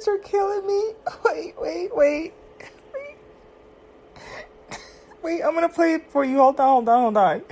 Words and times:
words 0.00 0.08
are 0.08 0.28
killing 0.28 0.66
me. 0.66 0.94
Wait, 1.24 1.54
wait, 1.60 1.96
wait. 1.96 2.32
Wait. 2.94 3.16
Wait, 5.22 5.42
I'm 5.42 5.54
gonna 5.54 5.68
play 5.68 5.94
it 5.94 6.10
for 6.10 6.24
you. 6.24 6.38
Hold 6.38 6.60
on, 6.60 6.68
hold 6.68 6.88
on, 6.88 7.00
hold 7.02 7.16
on. 7.16 7.42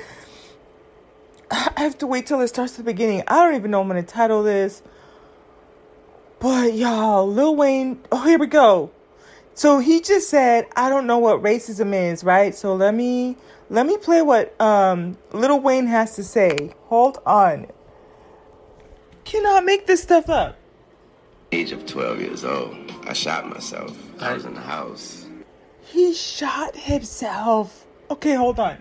I 1.51 1.81
have 1.83 1.99
to 1.99 2.07
wait 2.07 2.27
till 2.27 2.41
it 2.41 2.49
starts 2.49 2.73
at 2.73 2.79
the 2.79 2.85
beginning. 2.85 3.23
I 3.27 3.45
don't 3.45 3.55
even 3.55 3.71
know 3.71 3.81
I'm 3.81 3.89
gonna 3.89 4.03
title 4.03 4.43
this. 4.43 4.83
But 6.41 6.75
y'all, 6.75 7.27
Lil 7.29 7.57
Wayne, 7.57 8.01
oh 8.13 8.25
here 8.25 8.39
we 8.39 8.47
go. 8.47 8.91
So 9.55 9.81
he 9.81 10.01
just 10.01 10.31
said, 10.31 10.67
I 10.77 10.89
don't 10.89 11.07
know 11.07 11.19
what 11.19 11.43
racism 11.43 11.93
is, 11.93 12.23
right? 12.23 12.55
So 12.55 12.75
let 12.75 12.95
me 12.95 13.37
let 13.69 13.87
me 13.87 13.99
play 13.99 14.23
what 14.23 14.59
um 14.61 15.19
Lil 15.33 15.61
Wayne 15.61 15.87
has 15.87 16.17
to 16.17 16.25
say. 16.25 16.73
Hold 16.87 17.19
on. 17.27 17.67
Cannot 19.25 19.65
make 19.67 19.87
this 19.87 20.03
stuff 20.03 20.31
up. 20.31 20.58
Age 21.69 21.75
of 21.75 21.85
12 21.85 22.21
years 22.23 22.45
old, 22.47 22.75
I 23.07 23.13
shot 23.13 23.47
myself. 23.47 23.95
I 24.23 24.33
was 24.33 24.47
in 24.47 24.55
the 24.55 24.61
house. 24.63 25.27
He 25.83 26.15
shot 26.15 26.75
himself. 26.75 27.85
Okay, 28.11 28.33
hold 28.37 28.59
on. 28.59 28.79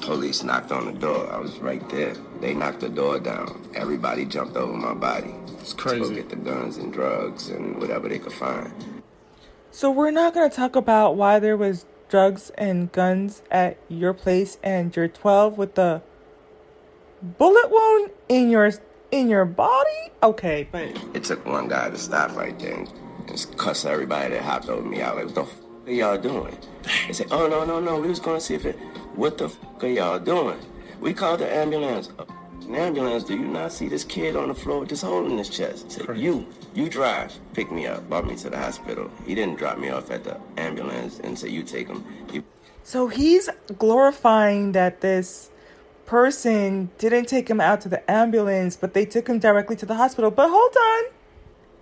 Police 0.00 0.42
knocked 0.42 0.72
on 0.72 0.86
the 0.86 0.98
door. 0.98 1.32
I 1.32 1.38
was 1.38 1.58
right 1.58 1.88
there. 1.90 2.14
They 2.40 2.52
knocked 2.52 2.80
the 2.80 2.88
door 2.88 3.20
down. 3.20 3.70
Everybody 3.76 4.24
jumped 4.24 4.56
over 4.56 4.72
my 4.72 4.94
body. 4.94 5.32
It's 5.60 5.74
To 5.74 5.76
go 5.76 5.82
crazy. 5.90 6.14
get 6.16 6.28
the 6.28 6.34
guns 6.34 6.76
and 6.76 6.92
drugs 6.92 7.50
and 7.50 7.76
whatever 7.80 8.08
they 8.08 8.18
could 8.18 8.32
find. 8.32 8.72
So 9.70 9.92
we're 9.92 10.10
not 10.10 10.34
gonna 10.34 10.50
talk 10.50 10.74
about 10.74 11.14
why 11.14 11.38
there 11.38 11.56
was 11.56 11.86
drugs 12.08 12.50
and 12.58 12.90
guns 12.90 13.44
at 13.48 13.76
your 13.88 14.12
place 14.12 14.58
and 14.60 14.94
you're 14.96 15.06
12 15.06 15.56
with 15.56 15.76
the 15.76 16.02
bullet 17.22 17.70
wound 17.70 18.10
in 18.28 18.50
your 18.50 18.72
in 19.10 19.28
your 19.28 19.44
body. 19.44 19.90
Okay, 20.22 20.68
but 20.70 20.82
It 21.14 21.24
took 21.24 21.44
one 21.46 21.68
guy 21.68 21.90
to 21.90 21.98
stop 21.98 22.34
right 22.36 22.58
there 22.58 22.74
and 22.74 22.92
just 23.28 23.56
cuss 23.56 23.84
everybody 23.84 24.34
that 24.34 24.42
hopped 24.42 24.68
over 24.68 24.86
me 24.86 25.00
out. 25.02 25.16
Like, 25.16 25.26
what 25.26 25.34
the 25.34 25.42
f 25.42 25.60
are 25.86 25.92
y'all 25.92 26.18
doing? 26.18 26.56
They 27.06 27.12
said, 27.12 27.28
oh, 27.30 27.46
no, 27.46 27.64
no, 27.64 27.80
no. 27.80 28.00
We 28.00 28.08
was 28.08 28.20
going 28.20 28.38
to 28.38 28.44
see 28.44 28.54
if 28.54 28.64
it, 28.64 28.76
what 29.14 29.38
the 29.38 29.46
f 29.46 29.56
are 29.82 29.88
y'all 29.88 30.18
doing? 30.18 30.58
We 31.00 31.12
called 31.14 31.40
the 31.40 31.52
ambulance. 31.52 32.10
"Uh, 32.18 32.24
An 32.66 32.74
ambulance, 32.76 33.24
do 33.24 33.34
you 33.34 33.46
not 33.46 33.72
see 33.72 33.88
this 33.88 34.04
kid 34.04 34.36
on 34.36 34.48
the 34.48 34.54
floor 34.54 34.80
with 34.80 34.88
this 34.88 35.02
hole 35.02 35.26
in 35.30 35.36
his 35.36 35.50
chest? 35.50 36.00
You, 36.16 36.46
you 36.74 36.88
drive, 36.88 37.30
pick 37.52 37.70
me 37.70 37.86
up, 37.86 38.08
brought 38.08 38.26
me 38.26 38.36
to 38.36 38.48
the 38.48 38.56
hospital. 38.56 39.10
He 39.26 39.34
didn't 39.34 39.56
drop 39.58 39.76
me 39.78 39.90
off 39.90 40.10
at 40.10 40.24
the 40.24 40.38
ambulance 40.56 41.20
and 41.20 41.38
say, 41.38 41.48
you 41.50 41.62
take 41.62 41.88
him. 41.88 42.02
He 42.32 42.42
so 42.82 43.08
he's 43.08 43.48
glorifying 43.78 44.72
that 44.72 45.00
this 45.02 45.50
person 46.06 46.90
didn't 46.98 47.26
take 47.26 47.48
him 47.48 47.60
out 47.60 47.80
to 47.82 47.88
the 47.88 48.08
ambulance, 48.10 48.76
but 48.76 48.94
they 48.94 49.04
took 49.06 49.28
him 49.28 49.38
directly 49.38 49.76
to 49.76 49.86
the 49.86 49.94
hospital. 49.94 50.30
But 50.30 50.48
hold 50.50 50.76
on. 50.76 51.04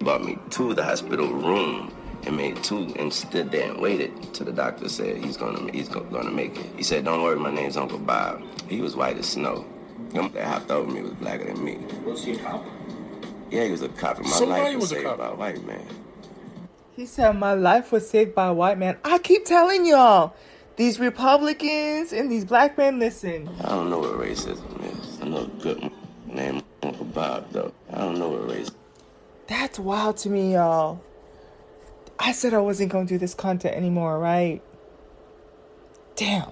brought 0.01 0.25
me 0.25 0.39
to 0.51 0.75
the 0.75 0.85
hospital 0.85 1.29
room 1.29 1.95
and 2.25 2.37
made 2.37 2.63
two 2.63 2.93
and 2.97 3.13
stood 3.13 3.51
there 3.51 3.71
and 3.71 3.81
waited 3.81 4.13
till 4.33 4.47
the 4.47 4.53
doctor 4.53 4.89
said 4.89 5.17
he's 5.17 5.37
gonna 5.37 5.71
he's 5.73 5.89
gonna 5.89 6.31
make 6.31 6.57
it. 6.57 6.67
He 6.77 6.83
said, 6.83 7.05
"Don't 7.05 7.23
worry, 7.23 7.39
my 7.39 7.51
name's 7.53 7.77
Uncle 7.77 7.99
Bob." 7.99 8.43
He 8.69 8.81
was 8.81 8.95
white 8.97 9.17
as 9.19 9.27
snow. 9.29 9.65
Him 10.13 10.31
that 10.33 10.45
hopped 10.45 10.71
over 10.71 10.91
me 10.91 11.03
was 11.03 11.13
blacker 11.13 11.47
than 11.53 11.65
me. 11.65 11.79
Was 12.05 12.25
he 12.25 12.33
a 12.33 12.37
cop? 12.39 12.65
Yeah, 13.51 13.65
he 13.65 13.71
was 13.71 13.83
a 13.83 13.89
cop. 13.89 14.19
and 14.19 14.27
My 14.27 14.33
Somebody 14.33 14.63
life 14.63 14.75
was, 14.77 14.83
was 14.83 14.93
a 14.93 14.95
saved 14.97 15.07
cop. 15.09 15.19
by 15.19 15.27
a 15.29 15.35
white 15.35 15.65
man. 15.67 15.87
He 16.95 17.07
said, 17.07 17.33
My 17.39 17.55
life 17.55 17.91
was 17.93 18.09
saved 18.09 18.35
by 18.35 18.49
a 18.49 18.53
white 18.53 18.79
man. 18.79 18.99
I 19.05 19.19
keep 19.19 19.45
telling 19.47 19.87
y'all, 19.87 20.35
these 20.83 20.99
Republicans 20.99 22.13
and 22.13 22.29
these 22.31 22.45
black 22.45 22.77
men, 22.77 22.99
listen. 22.99 23.49
I 23.61 23.69
don't 23.69 23.89
know 23.89 24.01
what 24.01 24.15
racism 24.15 24.83
is. 24.93 25.21
I 25.23 25.29
know 25.29 25.45
a 25.45 25.63
good 25.63 25.93
name 26.27 26.61
Bob 27.15 27.47
though. 27.53 27.73
I 27.93 27.99
don't 27.99 28.19
know 28.19 28.31
what 28.31 28.49
racism. 28.49 28.75
That's 29.47 29.79
wild 29.79 30.17
to 30.19 30.29
me, 30.29 30.55
y'all. 30.55 31.01
I 32.19 32.33
said 32.33 32.53
I 32.53 32.59
wasn't 32.59 32.91
going 32.91 33.07
to 33.07 33.15
do 33.15 33.19
this 33.19 33.33
content 33.33 33.77
anymore, 33.77 34.19
right? 34.19 34.61
Damn. 36.17 36.51